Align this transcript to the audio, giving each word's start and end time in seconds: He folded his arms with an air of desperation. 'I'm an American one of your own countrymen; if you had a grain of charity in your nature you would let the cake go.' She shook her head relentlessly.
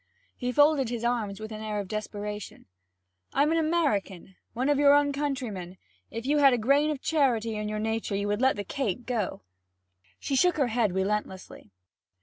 He 0.35 0.51
folded 0.51 0.89
his 0.89 1.03
arms 1.03 1.39
with 1.39 1.51
an 1.51 1.61
air 1.61 1.79
of 1.79 1.87
desperation. 1.87 2.65
'I'm 3.33 3.51
an 3.51 3.59
American 3.59 4.35
one 4.53 4.67
of 4.67 4.79
your 4.79 4.95
own 4.95 5.11
countrymen; 5.13 5.77
if 6.09 6.25
you 6.25 6.39
had 6.39 6.53
a 6.53 6.57
grain 6.57 6.89
of 6.89 7.03
charity 7.03 7.55
in 7.55 7.69
your 7.69 7.77
nature 7.77 8.15
you 8.15 8.27
would 8.27 8.41
let 8.41 8.55
the 8.55 8.63
cake 8.63 9.05
go.' 9.05 9.43
She 10.19 10.35
shook 10.35 10.57
her 10.57 10.69
head 10.69 10.95
relentlessly. 10.95 11.69